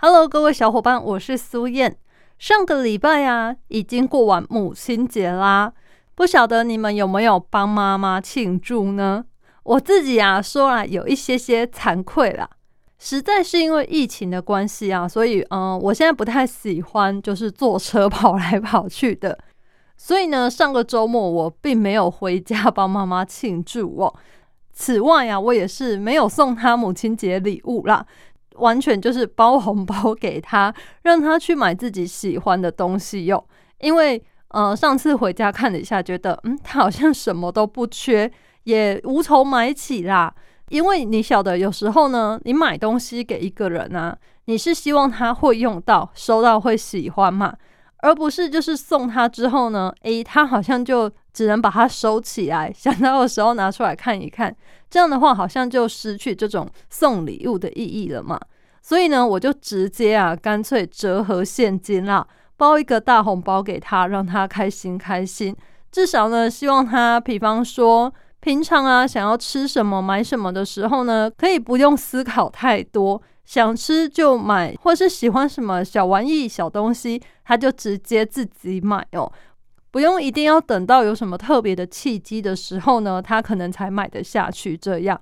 [0.00, 1.98] ？Hello，各位小伙伴，我是苏燕。
[2.38, 5.72] 上个礼拜呀，已经过完母亲节啦，
[6.14, 9.24] 不晓得你们有没有帮妈妈庆祝呢？
[9.64, 12.48] 我自己啊，说来有一些些惭愧啦。
[13.00, 19.36] 实在是因为疫情的关系啊，所以嗯，我现在不太喜欢就是坐车跑来跑去的。
[19.96, 24.14] 所以呢，上个周末我并没有回家 帮妈妈庆祝哦。
[24.72, 28.06] 此外呀，我也是没有送她母亲节礼物啦，
[28.58, 33.44] 完全就是包红包给他，让他去买自己喜欢的东西哟。
[33.80, 38.30] 因为呃，上次回家看了一下，觉得嗯，他好像什么都不缺，
[38.64, 40.34] 也无从买起啦。
[40.70, 47.54] 因为你晓得，有时候呢，你买东西给一个人啊，你是希望他会用到、收到会喜欢嘛，
[47.98, 54.52] 而不是就是送他之后呢，诶，他好像就只能把它收起来，想到的时候拿出来看一看，
[54.90, 58.36] 这样的话好像就失去这种送礼物的意义了嘛。
[58.82, 65.54] 所以呢，我就直接啊，干脆折合现金啦，包一个大红包给他，让他开心开心。
[65.92, 68.12] 至少呢，希望他，比方说。
[68.40, 79.30] 平常啊，想要吃什么、买什么的时候呢，可以不用思考太多，想吃就买，或是喜欢什么小玩意、小东西，他就直接自己买哦，
[79.90, 84.76] 不用一定要等到有什么特别的契机的时候呢，他可能才买得下去。
[84.76, 85.20] 这样，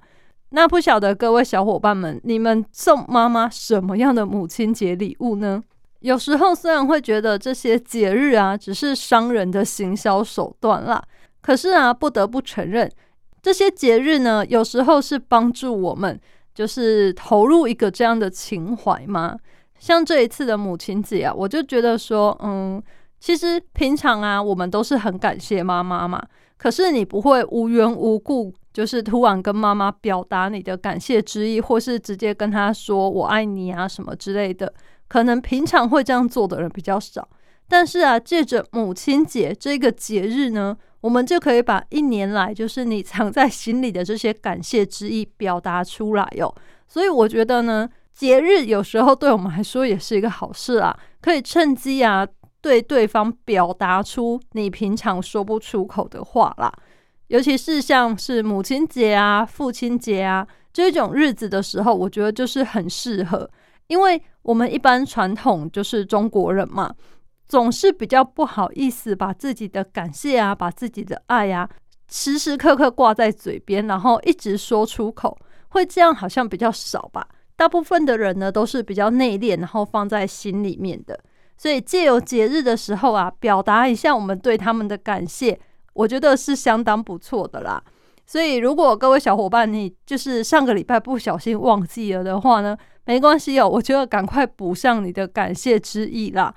[0.50, 5.62] 那不晓得各位小伙伴们，你们送妈妈什么样的母亲节礼物呢？
[6.00, 11.02] 有时候虽然会觉得这些节日啊，只是商人的行销手段啦，
[11.40, 12.90] 可是啊，不得不承认。
[13.42, 16.20] 这些节日呢，有时候是帮助我们，
[16.54, 19.36] 就是投入一个这样的情怀嘛。
[19.78, 22.82] 像这一次的母亲节啊，我就觉得说，嗯，
[23.18, 26.22] 其实平常啊，我们都是很感谢妈妈嘛。
[26.56, 34.72] 可是你不会无缘无故，就是突然跟妈妈表达你的感谢之意，或是直接跟她说我爱你啊什么之类的。
[35.08, 37.28] 可能平常会这样做的人比较少。
[37.68, 40.76] 但是啊，借着母亲节这个节日呢。
[41.02, 46.52] 我们就可以把一年来就是你藏在心里的这些感谢之意表达出来哟。
[46.88, 52.26] 所以我觉得呢，节日有时候对我们来说也是一个好事啊，可以趁机啊
[52.66, 56.72] 对对方表达出你平常说不出口的话啦。
[57.28, 63.48] 尤其是像是母亲节啊、父亲节啊这种日子的时候，我觉得就是很适合，
[63.86, 66.92] 因为我们一般传统就是中国人嘛。
[67.46, 71.70] 总是比较不好意思把自己的感谢啊，把自己的爱呀，
[72.10, 75.38] 时时刻刻挂在嘴边，然后一直说出口，
[75.68, 77.28] 会这样好像比较少吧。
[77.54, 81.16] 大部分的人呢都是比较内敛，然后放在心里面的。
[81.56, 85.58] 所以借由节日的时候啊，表达一下我们对他们的感谢，
[85.94, 87.82] 我觉得是相当不错的啦。
[88.26, 96.54] 所以如果各位小伙伴你就是上个礼拜不小心忘记了的话呢，没关系哦，我就要赶快补上你的感谢之意啦。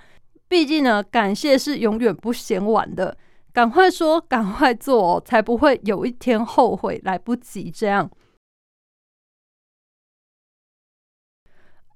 [0.48, 3.16] 毕竟呢，感谢是永远不嫌晚的，
[3.54, 7.70] 赶快说，赶快做，哦才不会有一天后悔来不及。
[7.70, 8.10] 这样。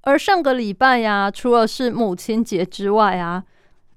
[0.04, 3.44] 而上个礼拜呀，除了是母亲节之外啊，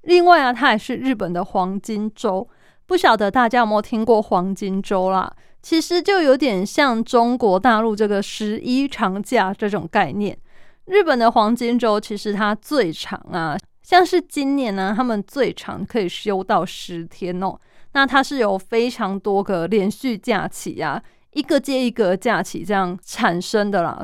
[0.03, 2.47] 另外啊，它也是日本的黄金周。
[2.85, 5.29] 不晓得大家有没有听过黄金周啦？
[5.61, 10.37] 其实就有点像中国大陆这个十一长假这种概念。
[10.85, 13.57] 日本的黄金周其实它最长啊。
[13.83, 17.59] 像是今年呢，他们最长可以休到十天哦。
[17.91, 24.01] 那它是有非常多个连续假期啊，一个接一个假期这样产生的啦。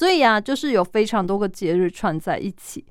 [0.00, 2.82] 所以啊，就是有非常多个节日串在一起。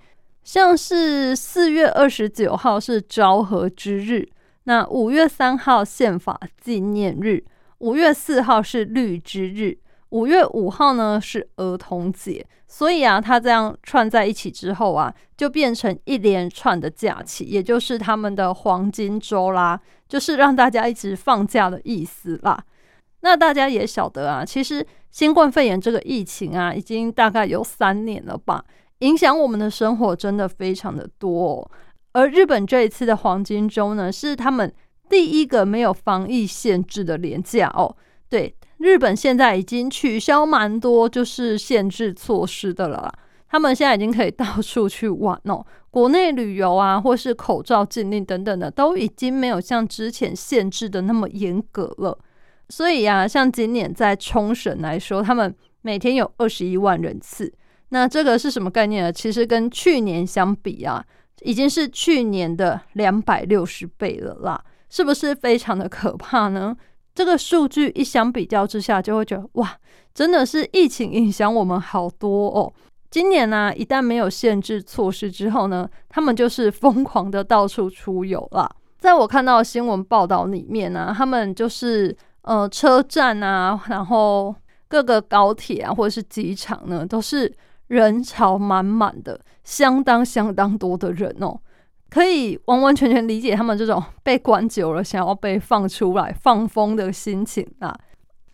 [0.44, 4.30] 像是四月二十九号是昭和之日，
[4.66, 7.44] 那五月三号宪法纪念日，
[7.80, 9.80] 五月四号是绿之日。
[10.10, 22.64] 五月五号呢是儿童节，所以啊，它这样串在一起之后啊，就变成一连串的假期，也就是他们的黄金周啦，就是让大家一直放假的意思啦。
[23.22, 28.64] 那大家也晓得啊，其实新冠肺炎这个疫情啊，已经大概有三年了吧，
[29.00, 31.54] 影响我们的生活真的非常的多。
[31.54, 31.72] 哦
[32.12, 34.74] 而日本这一次的黄金周呢，是他们
[35.08, 37.96] 第一个没有防疫限制的连假哦，
[38.28, 38.56] 对。
[38.80, 43.14] 日本现在已经取消蛮多就是限制措施的了啦，
[43.48, 45.64] 他们现在已经可以到处去玩哦。
[45.92, 52.18] 国内旅游啊，或是口罩禁令等等的，都已经没有像之前限制的那么严格了。
[52.70, 57.52] 所以啊，像今年在冲绳来说，他们每天有二十一万人次。
[57.90, 59.12] 那这个是什么概念呢？
[59.12, 61.04] 其实跟去年相比啊，
[61.42, 66.76] 已经是去年的两百六十倍了啦，是不是非常的可怕呢？
[67.16, 69.76] 这个数据一相比较之下，就会觉得哇，
[70.14, 72.72] 真的是疫情影响我们好多哦。
[73.10, 78.70] 今年呢，一旦没有限制措施之后呢，他们就是疯狂的到处出游了。
[79.00, 84.56] 在我看到新闻报道里面呢，他们就是呃车站啊，然后
[84.88, 87.54] 各个高铁啊，或者是机场呢，都是
[87.88, 91.60] 人潮满满的，相当相当多的人哦，
[92.10, 97.96] 可以完完全全理解他们这种被关久了，想要被放出来放风的心情啊。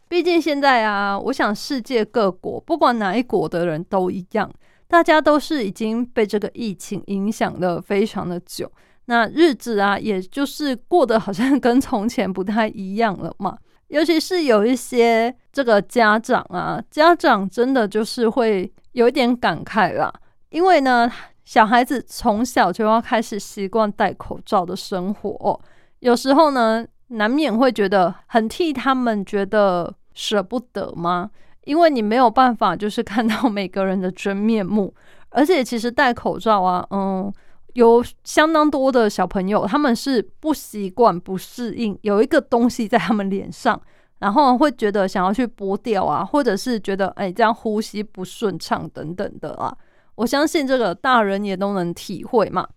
[0.08, 4.50] 毕竟现在啊，我想世界各国不管哪一国的人都一样，
[4.88, 8.72] 大家都是已经被这个疫情影响的非常的久，
[9.06, 13.58] 那日子啊，也就是过得好像 跟从前不太一样了嘛。
[13.88, 20.14] 尤其是有一些这个家长啊，家长真的就是会有一点感慨啦，
[20.50, 21.12] 因为呢，
[21.44, 25.62] 小孩子从小就要开始习惯戴口罩的生活，
[26.00, 26.86] 有时候呢。
[27.10, 31.30] 难免会觉得很替他们觉得舍不得吗？
[31.66, 34.92] 因为你没有办法就是看到每个人的真面目，
[35.30, 37.32] 而且其实戴口罩啊，嗯，
[37.76, 43.80] 有相当多的小朋友他们是不习惯、不适应有一个东西在他们脸上，
[44.20, 49.76] 然后会觉得想要去剥掉啊，或者是觉得哎这样呼吸不顺畅等等的啊。
[50.16, 52.68] 我相信这个大人也都能体会嘛。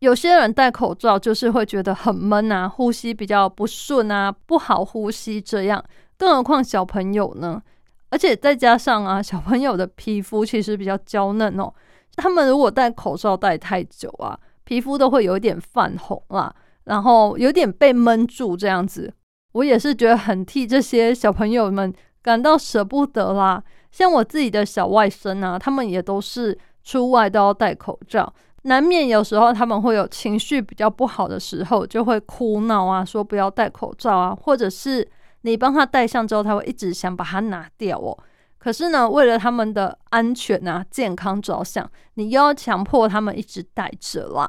[0.00, 5.82] 有些人戴口罩就是会觉得很闷啊，呼吸比较不顺啊，不好呼吸这样。
[6.18, 7.62] 更何况小朋友呢？
[8.10, 11.72] 而且再加上啊，小朋友的皮肤其实比较娇嫩哦，
[12.16, 16.54] 他们如果戴口罩戴太久啊，皮肤都会有点泛红啦，
[16.84, 19.12] 然后有点被闷住这样子。
[19.52, 21.92] 我也是觉得很替这些小朋友们
[22.22, 23.62] 感到舍不得啦。
[23.90, 28.32] 像我自己的小外甥啊，他们也都是出外都要戴口罩。
[28.62, 35.06] 难免有时候他们会有情绪比较不好的时候，就会哭闹啊，说不要戴口罩啊，或者是
[35.42, 38.16] 你帮他戴上之后，他会一直想把它拿掉哦。
[38.62, 44.48] 可是呢，为了他们的安全啊、健康着想，你又要强迫他们一直戴着啦。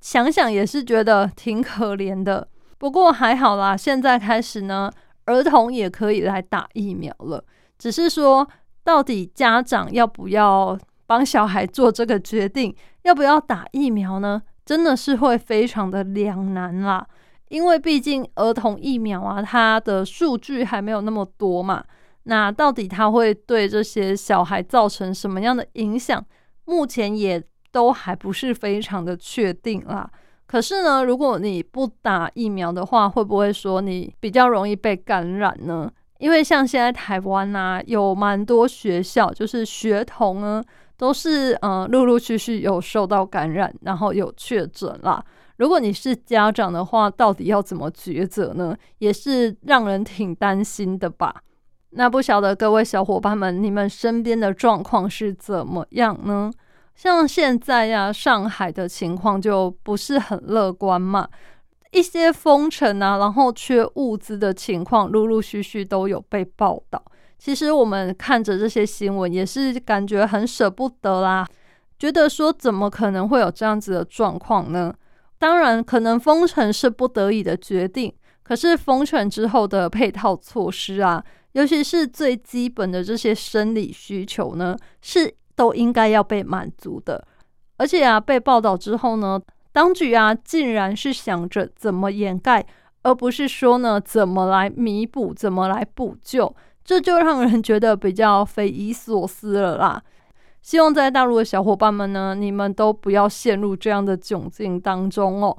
[0.00, 2.48] 想想也是觉得挺可怜的。
[2.78, 4.90] 不过还好啦，现在开始呢，
[5.26, 7.44] 儿童也可以来打疫苗了。
[7.78, 8.48] 只是说，
[8.82, 12.74] 到底家长要不要帮小孩做这个决定？
[13.02, 14.40] 要不要打疫苗呢？
[14.64, 17.06] 真的是会非常的两难啦，
[17.48, 21.84] 因为毕竟儿童疫苗啊，它的数据还没有那么多嘛。
[22.24, 26.24] 那到底它会对这些小孩造成什么样的影响？
[26.64, 30.10] 目前也都还不是非常的确定啦。
[30.46, 35.90] 可是呢，如果你不打疫苗的话，会不会说你比较容易被感染呢？
[36.18, 40.62] 因为像现在台湾啊，有蛮多学校，就是学童呢。
[40.96, 45.24] 都是呃，陆陆续续有受到感染，然后有确诊啦。
[45.56, 48.76] 如果你是家长的话，到底要怎么抉择呢？
[48.98, 51.34] 也是让人挺担心的吧。
[51.90, 56.50] 那不晓得各位小伙伴们，你们身边的状况是怎么样呢？
[56.94, 61.28] 像现在呀，上海的情况就不是很乐观嘛，
[61.92, 67.02] 一些封城啊，然后缺物资的情况，陆陆续续都有被报道。
[67.38, 71.46] 其实我们看着这些新闻，也是感觉很舍不得啦。
[71.98, 74.94] 觉得说，怎么可能会有这样子的状况呢？
[75.38, 78.12] 当然，可能封城是不得已的决定，
[78.50, 87.24] 可是封城之后的配套措施啊，尤其是最基本的这些生理需求呢，是都应该要被满足的。
[87.76, 89.40] 而且啊，被报道之后呢，
[89.70, 92.66] 当局啊，竟然是想着怎么掩盖，
[93.04, 96.52] 而不是说呢，怎么来弥补，怎么来补救。
[96.82, 100.02] 这就让人觉得比较匪夷所思了啦。
[100.60, 105.56] 希望在大陆的小伙伴们呢，你们都不要陷入这样的窘境当中哦。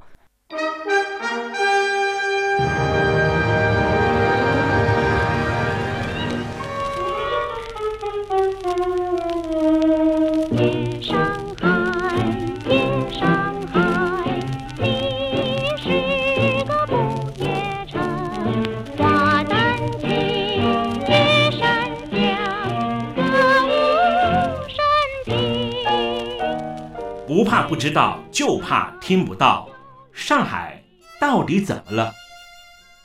[27.82, 29.68] 知道，就怕听不到。
[30.12, 30.80] 上海
[31.18, 32.12] 到底怎么了？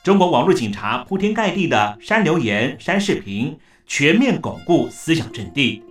[0.04, 3.58] 中国网络警察铺天盖地的删留言、删视频，
[3.88, 5.82] 全面巩固思想阵地，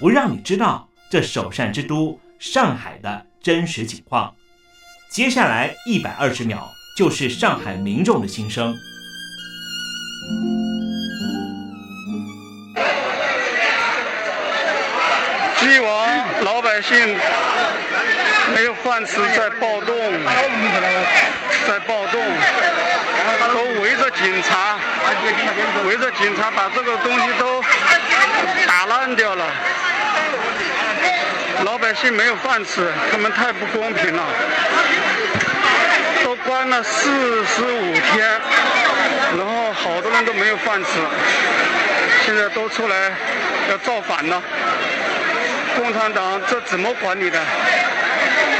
[0.00, 4.34] 不让你知道这首善之都上海的真实情况。
[5.08, 8.74] 接下来一百二十秒就是上海民众的心声。
[15.60, 17.16] 既往老百姓
[18.52, 19.96] 没有饭吃，在暴动，
[21.66, 22.20] 在暴动，
[23.54, 24.76] 都围着警察，
[25.86, 27.62] 围着警察把这个东西都
[28.66, 29.46] 打烂掉了。
[31.64, 34.22] 老百姓没有饭吃，他们太不公平了。
[36.22, 38.40] 都关了四十五天，
[39.36, 40.90] 然后好多人都没有饭吃，
[42.24, 43.12] 现在都出来
[43.70, 44.42] 要造反了。
[45.76, 47.38] 共产党这怎么管理的？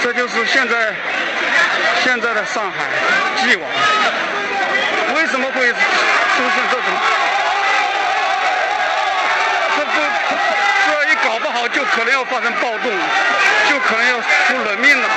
[0.05, 0.93] 这就是现在
[2.05, 2.77] 现在的上海，
[3.41, 3.67] 既往
[5.17, 5.77] 为什么会出
[6.37, 6.85] 现这种？
[9.75, 9.93] 这不
[10.87, 12.93] 这一搞不好就可能要发生暴动，
[13.71, 15.09] 就可能要出人命了。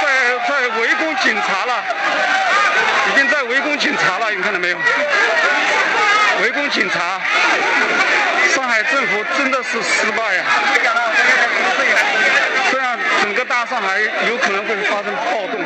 [0.00, 0.08] 在
[0.48, 1.84] 在围攻警察了，
[3.12, 4.78] 已经在围攻警察了，你看到没有？
[6.40, 7.20] 围攻警察。
[8.54, 10.42] 上海政府真的是失败呀！
[13.80, 15.58] 上海有可能会发生暴动，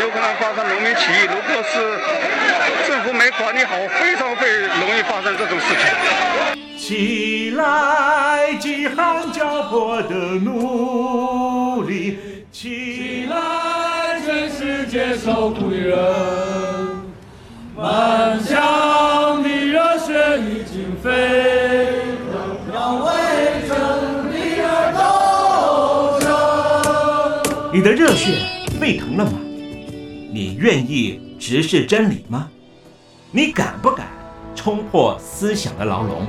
[0.00, 1.26] 有可能发生农民起义。
[1.28, 2.00] 如果是
[2.88, 5.84] 政府没管理好，非常会容易发生这种事情。
[6.78, 12.18] 起来，饥寒交迫的奴隶！
[12.50, 15.98] 起来，全世界受苦的人！
[17.76, 21.61] 满腔的热血已经沸。
[27.92, 28.38] 热血
[28.80, 29.38] 沸腾了吗？
[30.32, 32.48] 你愿意直视真理吗？
[33.30, 34.08] 你敢不敢
[34.54, 36.26] 冲破思想的牢笼？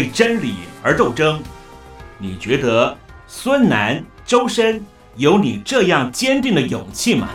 [0.00, 1.42] 为真理而斗争，
[2.16, 4.82] 你觉得孙楠、周深
[5.16, 7.28] 有你这样坚定的勇气吗？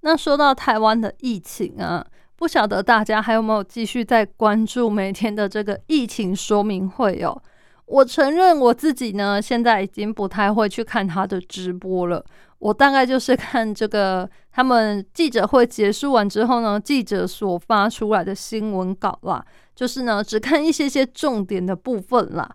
[0.00, 7.40] 那说到台湾的疫情啊，不晓得大家还有没有继续在关注每天的这个疫情说明会哦？
[7.86, 12.24] 我承认我自己呢，现在已经不太会去看他的直播了。
[12.64, 19.44] 我大概就是看这个他们记者会结束完之后呢，记者所发出来的新闻稿啦，
[19.74, 22.50] 就是呢只看一些些重点的部分啦。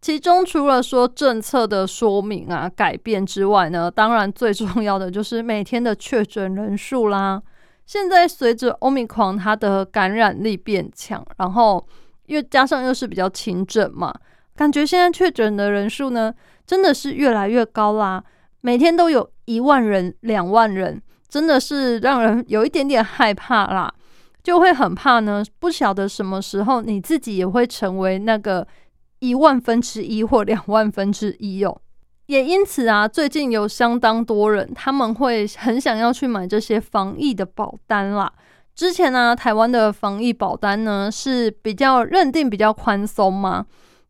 [0.00, 7.40] 其中除了说政策的说明啊改变之外呢，当然最重要的就是每天的确诊人数啦。
[7.86, 11.86] 现在随着欧米狂它的感染力变强，然后
[12.26, 14.12] 又加上又是比较轻症嘛，
[14.56, 16.34] 感觉现在确诊的人数呢
[16.66, 18.24] 真的是越来越高啦，
[18.60, 23.92] 每天都有一万人、两万人，真的是让人有一点点害怕啦，
[24.42, 28.66] 就会很怕呢，不晓得什么时候你自己也会成为那个。
[29.20, 31.80] 一万分之一或两万分之一哦，
[32.26, 38.32] 也因此啊，最近有相当多人他们会很想要去买这些防疫的保单啦。
[38.76, 43.66] 之前呢，台湾的防疫保单呢是比较认定比较宽松嘛，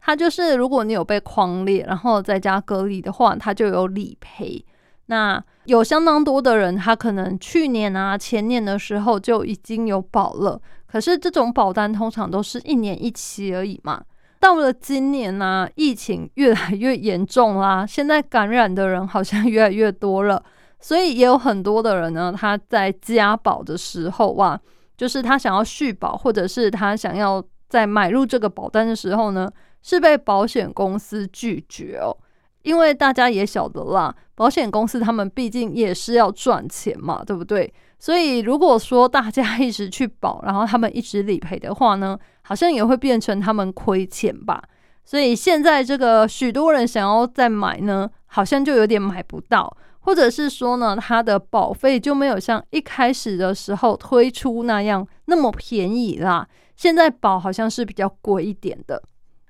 [0.09, 4.65] 它就是如果你有被框列，然后在家隔离的话，它就有理赔。
[5.05, 14.03] 那有相当多的人，他可能去年啊、前年的时候就已经有保了，可是这种保单通常都是一年一期而已嘛。
[14.41, 20.43] 到了今年呢，疫情越来越严重啦，现在感染的人好像越来越多了，
[20.81, 24.59] 所以也有很多的人呢，他在加保的时候哇，
[24.97, 29.51] 就是他想要续保，或者是他想要在买入这个保单的时候呢，
[29.83, 32.17] 是被保险公司拒绝哦，
[32.63, 37.73] 因为大家也晓得啦，保险公司他们毕竟也是要赚钱嘛，对不对？
[37.99, 42.19] 所以如果说大家一直去保，然后他们一直理赔的话呢？
[42.43, 44.63] 好像也会变成他们亏钱吧，
[45.05, 56.49] 所以现在这个许多人想要再买呢，好像就有点买不到，或者是说呢，它的保费就没有像一开始的时候推出那样那么便宜啦。
[56.75, 59.03] 现在保好像是比较贵一点的。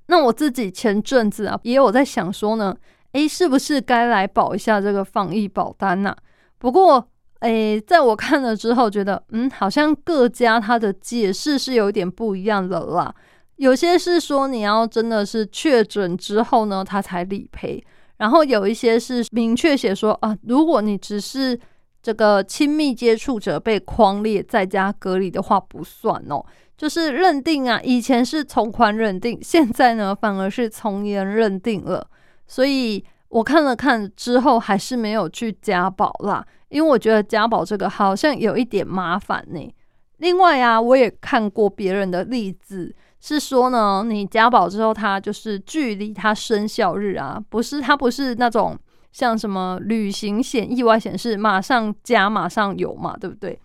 [0.09, 2.77] 那我自己前阵子啊，也有在想说呢，
[3.13, 6.15] 诶，是不是该来保一下这个防疫保单呐、
[6.59, 7.09] 不过，
[7.41, 13.15] 诶，在我看了之后，觉得嗯，好像各家它的解释是有点不一样的啦。
[13.57, 17.83] 有些是说你要真的是确诊之后呢，他才理赔。
[18.17, 21.59] 然后有一些是明确写说啊，如果你只是
[22.03, 26.45] 这个亲密接触者被框列在家隔离的话，不算哦。
[26.79, 32.09] 就是认定啊，以前是从宽认定，现在呢反而是从严认定了。
[32.47, 39.75] 所以我看了看之后，还是没有去加保啦，因为我觉得加保这个好像有一点麻烦呢。
[40.19, 42.95] 另外啊，我也看过别人的例子。
[43.21, 48.79] 是说呢，你加保之后，它就是距离它生效日啊，不是它不是那种
[49.11, 53.59] 像什么旅行险、意外险是马上加马上有嘛，对不对？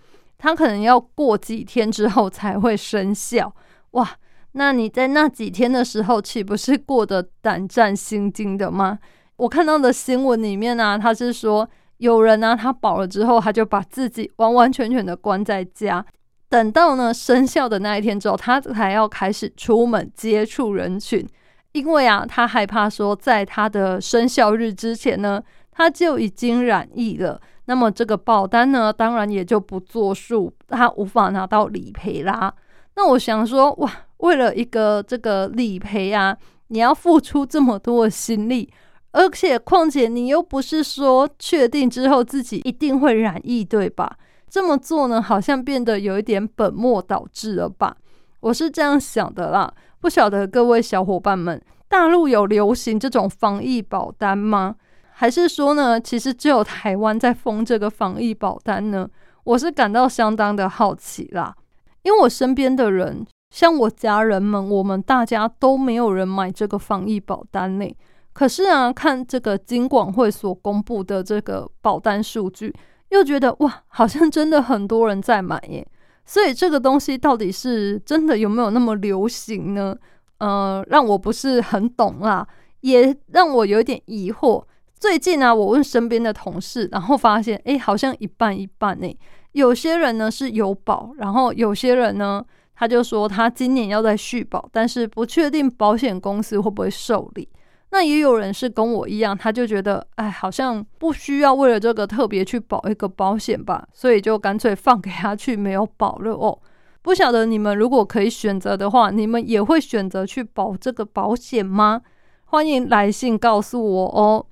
[0.44, 3.56] 它可能要过几天之后才会生效。
[3.92, 4.10] 哇，
[4.52, 9.00] 那你在那几天的时候，岂不是过得胆战心惊的吗？
[9.38, 11.66] 我看到的新闻里面呢，他是说
[12.00, 16.06] 有人呢，他保了之后，他就把自己完完全全的关在家。
[16.50, 21.26] 等到呢生效的那一天之后，他才要开始出门接触人群，
[21.72, 32.54] 因为啊，他害怕说在他的生效日之前呢，他就已经染疫了，那么这个保单呢，当然也就不作数，他无法拿到理赔啦。
[32.96, 38.72] 那我想说，哇，为了一个这个理赔啊，你要付出这么多的心力，
[39.12, 44.18] 而且况且你又不是说确定之后自己一定会染疫，对吧？
[44.50, 47.96] 这么做呢，好像变得有一点本末倒置了吧？
[48.42, 49.74] 我是这样想的啦。
[50.00, 54.76] 不晓得各位小伙伴们，大陆有流行这种防疫保单吗？
[55.16, 59.08] 还是说呢，其实只有台湾在封这个防疫保单呢？
[59.44, 61.56] 我是感到相当的好奇啦。
[62.02, 67.86] 因为我身边的人，像我家人们，我们大家都没有人买这个防疫保单呢。
[68.34, 72.74] 可是啊，看这个金管会所公布的这个保单数据。
[73.10, 75.88] 又觉得哇，好像真的很多人在买耶，
[76.26, 79.96] 所以这个东西到底是真的有没有那么流行呢？
[80.40, 82.48] 呃，让我不是很懂啦，
[82.82, 84.64] 也让我有点疑惑。
[85.04, 89.18] 最近啊，我问身边的同事，然后发现，哎，好像一半一半呢。
[89.52, 92.42] 有些人呢是有保，然后有些人呢，
[92.74, 97.50] 他就说他今年要再续保，但是不确定保险公司会不会受理。
[97.92, 106.58] 那也有人是跟我一样，他就觉得，哎，好像不需要为了这个特别去保一个保险吧，所以就干脆放给他去没有保了哦。
[107.02, 112.04] 不晓得你们如果可以选择的话，你们也会选择去保这个保险吗？
[112.46, 114.46] 欢迎来信告诉我哦。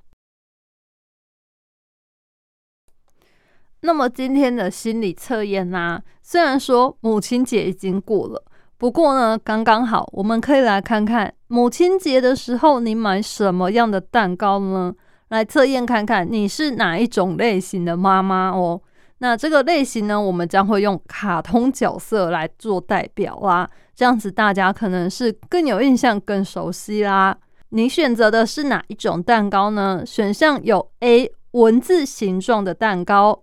[3.84, 6.00] 那么今天的心理测验呢？
[6.22, 8.44] 虽然说母亲节已经过了。
[8.78, 14.94] 不过呢，刚刚好，我们可以来看看母亲节的时候你买什么样的蛋糕呢？
[15.30, 18.80] 来测验看看你是哪一种类型的妈妈哦。
[19.18, 27.36] 那这个类型呢，我们将会用卡通角色来做代表啦，这样子大家可能是更有印象、更熟悉啦。
[27.70, 30.04] 你选择的是哪一种蛋糕呢？
[30.06, 33.42] 选项有 A 文字形状的蛋糕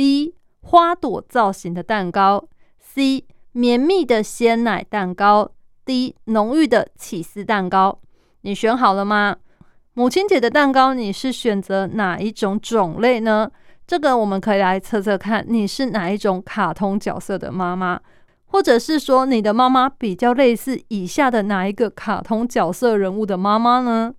[0.00, 3.26] ，B 花朵造型的蛋糕，C。
[3.52, 5.50] 绵密的鲜奶蛋糕
[5.84, 7.98] ，D 浓郁的起司蛋糕，
[8.40, 9.36] 你选好了吗？
[9.92, 13.50] 母亲节的蛋糕你是选择哪一种种类呢？
[13.86, 18.00] 这个我们可以来测测看，你是哪一种卡通角色的妈妈，
[18.46, 24.14] 或者是说你的妈妈比较类似以下的哪一个卡通角色人物的妈妈呢？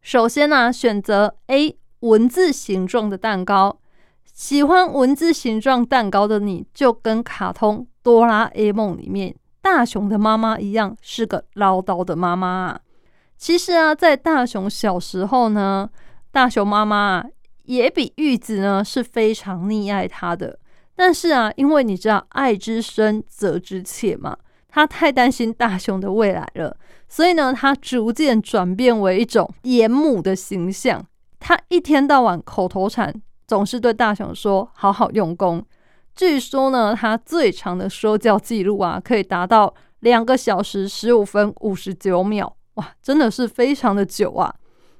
[0.00, 3.78] 首先呢，选择 A 文字形状的蛋糕，
[4.40, 7.86] 喜欢文字形状蛋糕的你就跟卡通。
[8.02, 12.80] 哆啦 A 梦里面大雄的妈妈一样是个唠叨的妈妈啊。
[13.36, 15.90] 其实啊，在大雄小时候呢，
[16.32, 17.22] 大雄妈妈
[17.64, 20.58] 也比玉子呢是非常溺爱他的。
[20.96, 24.34] 但是啊，因为你知道爱之深责之切嘛，
[24.70, 26.74] 他太担心大雄的未来了，
[27.06, 31.04] 所以呢，他逐渐转变为一种严母的形象。
[31.38, 33.14] 他一天到晚口头禅，
[33.50, 35.60] 总是对大雄说：“好好用功。”
[36.14, 44.54] 据说呢，他最长的说教记录啊，可以达到两个小时十五分五十九秒，哇，真的是非常的久啊！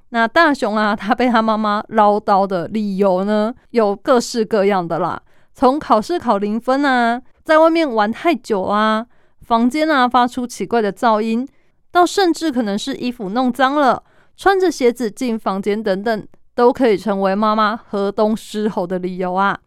[0.09, 5.23] 那大雄啊，他被他妈妈唠叨的理由呢，有各式各样的啦，
[5.55, 9.07] 从考试考零分啊，在外面玩太久啊，
[9.43, 11.47] 房间啊发出奇怪的噪音，
[11.93, 14.03] 到甚至可能是衣服弄脏了，
[14.37, 16.27] 穿着鞋子进房间等等，
[16.61, 19.59] 都可以成为妈妈河东狮吼的理由啊！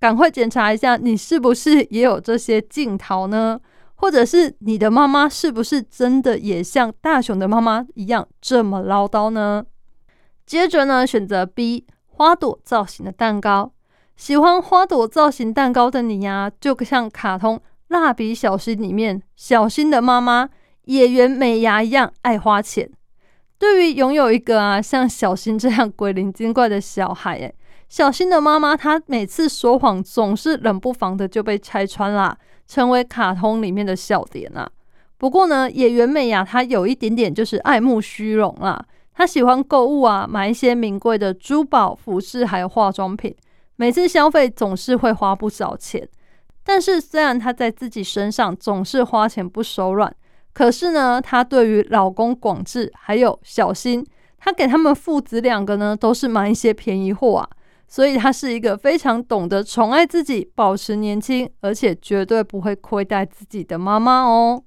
[0.00, 3.60] 赶快检查一下，你是不是也有这些镜头呢？
[3.96, 9.62] 或者是你的妈妈是不是真的也像大雄的妈妈一样这么唠叨呢？
[10.46, 13.72] 接着呢，选择 B 花朵造型的蛋糕。
[14.16, 17.58] 喜欢花朵造型蛋糕的你呀，就像卡通
[17.88, 20.48] 《蜡笔小新》里面小新的妈妈
[20.86, 22.90] 野原美牙一样爱花钱。
[23.58, 27.54] 对于拥有一个啊像小新这样鬼灵精怪的小孩，诶，
[27.88, 34.70] 小新的妈妈她每次说谎总是冷不防的就被拆穿啦，成为卡通里面的笑点啊。
[35.16, 38.80] 不过呢，野原美牙她有一点点就是爱慕虚荣啦，
[39.12, 43.34] 她喜欢购物啊，买一些名贵的珠宝、服饰还有化妆品。
[43.74, 46.08] 每次消费总是会花不少钱，
[46.62, 50.14] 但是虽然她在自己身上总是花钱不手软，
[50.58, 54.04] 可是呢，她对于老公广志还有小新，
[54.38, 57.48] 她给他们父子两个呢，都是买一些便宜货啊，
[57.86, 64.64] 所以她是一个非常懂得宠爱自己、保持年轻，而且绝对不会亏待自己的妈妈哦。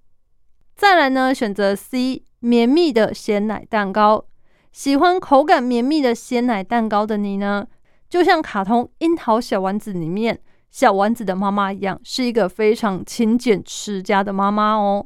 [0.77, 4.23] 再来呢，选择 C 绵密的鲜奶蛋糕，
[4.71, 7.67] 喜欢口感绵密的鲜奶蛋糕的你呢？
[8.07, 15.05] 就像卡通《樱桃小丸子》里面小丸子的妈妈一样，是一个非常勤俭持家的妈妈哦。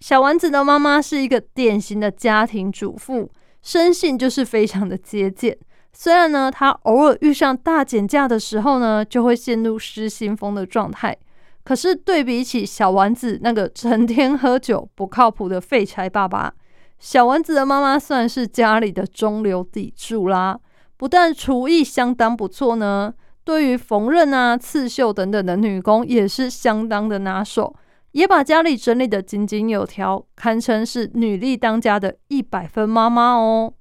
[0.00, 3.30] 小丸子的妈妈是一个典型的家庭主妇，
[3.62, 5.56] 生性就是非常的节俭。
[5.92, 11.16] 虽然呢，她偶尔遇上大减价的时候呢，就会陷入失心疯的状态。
[11.64, 16.52] 可是对比起小丸子那个成天喝酒不靠谱的废柴爸爸，
[16.98, 20.60] 小丸子的妈妈算是家里的中流砥柱啦。
[20.96, 27.74] 不但厨艺相当不错呢，对于缝纫啊、刺绣等等的女工也是相当的拿手，
[28.16, 33.74] 也把家里整理得井井有条，堪称是女力当家的一百分妈妈哦。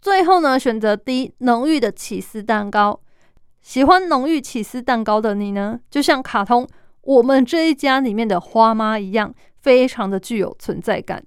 [0.00, 3.00] 最后呢，选择 D 浓郁的起司蛋糕。
[3.60, 6.66] 喜欢浓郁起司蛋糕的你呢，就像卡通
[7.02, 11.22] 我们这一家里面的花妈一样，非常的具有存在感。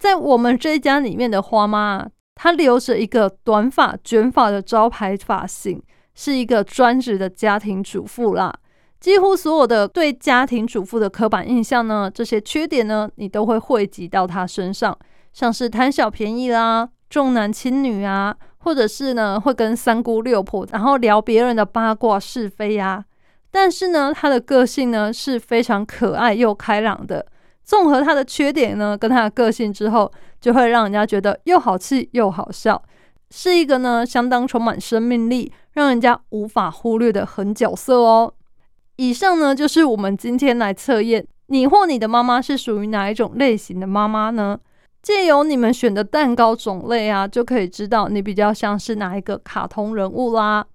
[0.00, 2.08] 在我们这一家里面的花妈。
[2.34, 5.82] 她留着一个短发卷发的招牌发型，
[6.14, 8.52] 是一个专职的家庭主妇啦。
[9.00, 14.96] 几乎所有的对家庭主妇的刻板印象呢，这些缺点呢，你都会汇集到她身上，
[15.32, 23.04] 像是贪小便宜啦、重男轻女啊，或者是呢会跟三姑六婆然后聊别人的八卦是非呀。
[23.50, 27.24] 但是呢，她的个性呢是非常可爱又开朗的。
[27.64, 32.82] 综合他的缺点呢，跟他的个性之后，就会让人家觉得又好气又好笑，
[33.30, 38.32] 是一个呢相当充满生命力，让人家无法忽略的狠角色哦。
[38.98, 44.58] 以上呢就是我们今天来测验你或你的妈妈是属于哪一种类型的妈妈呢？
[45.00, 50.66] 借由你们选的蛋糕种类啊，就可以知道你比较像是哪一个卡通人物啦。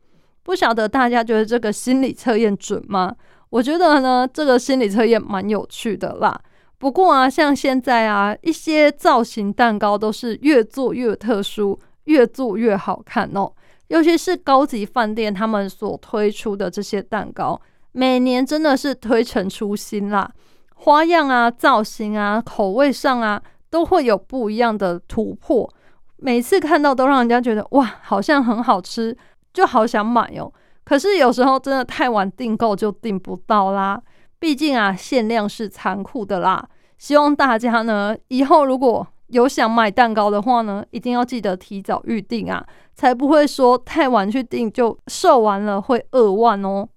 [0.42, 3.14] 不晓得大家觉得这个心理测验准吗？
[3.50, 6.40] 我觉得呢，这个心理测验蛮有趣的啦。
[6.80, 13.52] 不过啊，像现在啊，一些造型蛋糕都是越做越特殊，越做越好看哦。
[13.90, 17.62] 尤其是高级饭店他们所推出的这些蛋糕，
[17.94, 20.30] 每年真的是推陈出新啦，
[20.76, 25.72] 花样啊、造型啊、口味上啊，都会有不一样的突破。
[26.18, 29.16] 每次看到都让人家觉得哇，好像很好吃，
[29.54, 30.52] 就好想买哦。
[30.84, 34.02] 可是有时候真的太晚订购就订不到啦。
[34.40, 36.68] 毕竟啊，限量是残酷的啦。
[36.98, 46.88] 希望大家呢，以后如果有想买蛋糕的话呢，一定要记得提早预定啊，才不会说太晚去订就售完了会二万哦。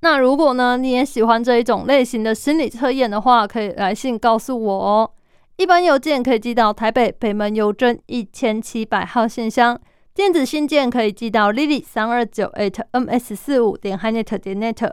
[0.00, 5.10] 那如果呢，你也喜欢这一种类型的心理测验的话，可以来信告诉我哦。
[5.56, 9.78] 一般邮件可以寄到台北北门邮政一千七百号信箱，
[10.14, 14.92] 电子信件可以寄到 lily 三二九 at ms 四五点 hinet 点 net。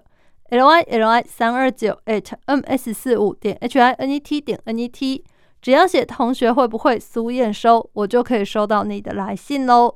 [0.49, 4.59] l y l y 三二九 at m s 四五点 h i n e t 点
[4.65, 5.23] n e t，
[5.59, 9.95] 只要写同学会不会苏验收，我就可以收到你的来信喽。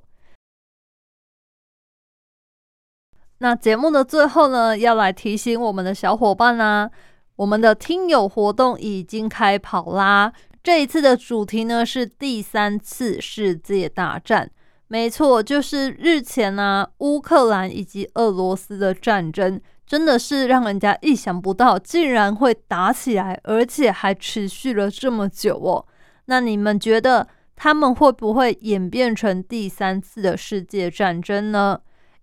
[3.39, 6.89] 那节目的最后呢，要来提醒我们的小伙伴啦，
[7.37, 10.31] 我们的听友活动已经开跑啦！
[10.61, 14.51] 这一次的主题呢是第三次世界大战，
[14.87, 19.59] 没错，就是日前呢乌克兰以及俄罗斯的战争。
[19.87, 25.83] 真的是让人家意想不到，竟然会打起来，而且还持续了这么久哦。
[26.25, 31.79] 那你们觉得他们会不会演变成第三次的世界战争呢？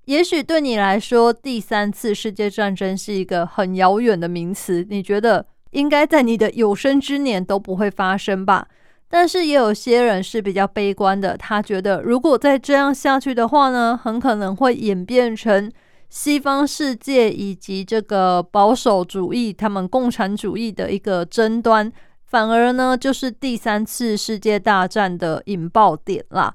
[0.06, 8.68] 也许对你来说，第三次世界战争是一个很遥远的名词，你觉得应该在你的有生之年都不会发生吧？
[9.08, 15.70] 但是也有些人是比较悲观的，他觉得如果再这样下去的话呢，很可能会演变成。
[16.08, 21.92] 西方世界以及这个保守主义、他们共产主义的一个争端，
[22.24, 26.54] 反而呢就是第三次世界大战的引爆点啦。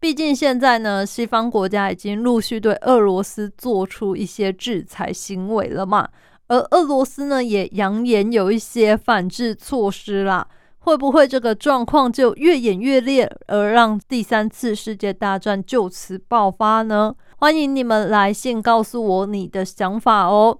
[0.00, 6.08] 毕竟现在呢，西方国家已经陆续对俄罗斯做出一些制裁行为了嘛，
[6.48, 10.48] 而俄罗斯呢也扬言有一些反制措施啦。
[10.82, 17.14] 会不会这个状况就越演越烈，而让第三次世界大战就此爆发呢？
[17.36, 20.58] 欢迎你们来信告诉我你的想法哦。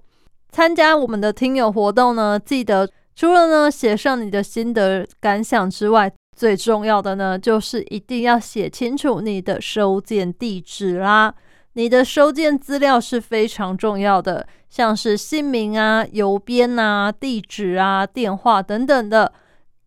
[0.51, 11.31] 参加我们的听友活动呢，记得除了呢写上你的心得感想之外，最重要的呢就是一定要写清楚你的收件地址啦。
[11.73, 19.31] 你的收件资料是非常重要的，像是姓名啊、邮编啊、地址啊、电话等等的。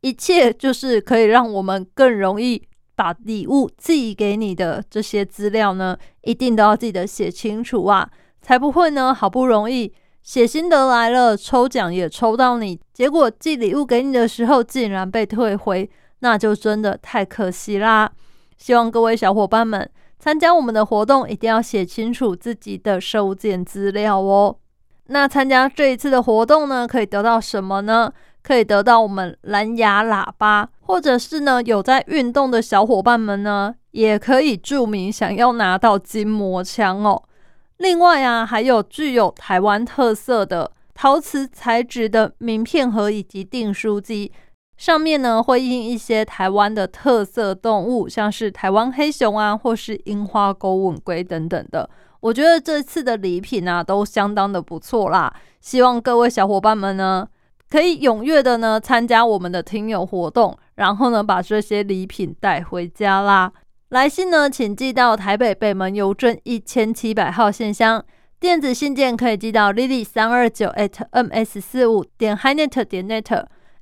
[0.03, 2.63] 一切就是可以让我们更容易
[2.95, 8.09] 把礼物寄给你的这些资料呢，一定都要记得写清楚啊，
[8.41, 15.91] 才不会呢好不容易写心得来了，抽奖也抽到你，结果寄礼物给你的时候竟然被退回，
[16.25, 18.11] 那就真的太可惜啦。
[18.57, 19.87] 希望各位小伙伴们
[20.19, 24.57] 参加我们的活动，一定要写清楚自己的收件资料哦。
[25.09, 28.11] 那参加这一次的活动呢，可以得到什么呢？
[28.43, 37.23] 可以得到我们蓝牙喇叭，或者是呢有在运动的小伙伴们呢，也可以注明想要拿到筋膜枪哦。
[37.77, 44.33] 另外啊，还有具有台湾特色的陶瓷材质的名片盒以及订书机，
[44.77, 51.89] 上面呢会印一些台湾的特色动物，像是台湾黑熊啊，或是樱花钩吻龟等等的。
[52.21, 57.29] 我觉得这次的礼品啊都相当的不错啦，希望各位小伙伴们呢。
[57.71, 63.53] 可以踊跃的呢参加我们的听友活动，然后呢把这些礼品带回家啦。
[63.89, 68.05] 来信呢，请寄到台北北门邮政一千七百号信箱。
[68.39, 73.09] 电子信件可以寄到 lily 三二九 at ms 四五点 hinet 点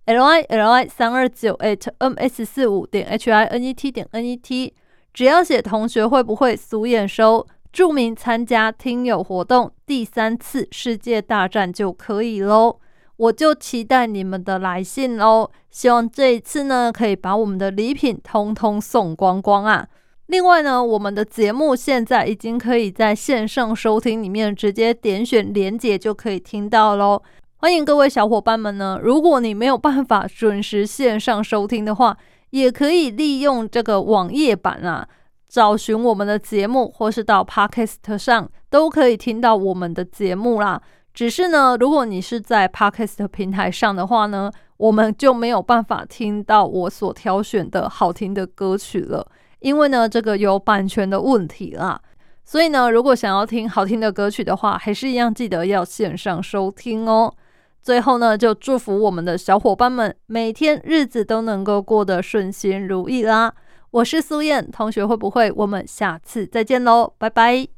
[0.07, 4.75] li li 三二九 at ms 四五点 h i n e t 点 n e t。
[5.15, 12.79] 只要写同学会不会俗眼收，注明参加听友活动第三次世界大战就可以喽。
[13.17, 15.49] 我就期待你们的来信哦！
[15.71, 19.87] 希望这一次呢，可以把我们的礼品通通送光光啊！
[20.27, 27.23] 另外呢，我们的节目现在已经可以在线上收听里面直接点选连结就可以听到喽。
[27.63, 32.19] 欢迎各位小伙伴们呢，如果你没有办法准时线上收听的话，
[32.51, 35.07] 也可以利用这个网页版啊，
[35.49, 40.83] 找寻我们的节目，或是到 Podcast 上都可以听到我们的节目啦。
[41.15, 49.25] 只是呢，如果你是在 Podcast 平台上的话呢，我们就没有办法听到我所挑选的好听的歌曲了，
[49.61, 52.01] 因为呢，这个有版权的问题啦。
[52.45, 57.33] 所以呢，如果想要听好听的歌曲的话，还是一样记得要线上收听哦。
[57.83, 63.53] 最后呢，就祝福我们的小伙伴们每天日子都能够过得顺心如意啦。
[63.91, 65.53] 我是苏燕同学，会不会？
[65.57, 67.69] 我们下次再见喽，拜拜。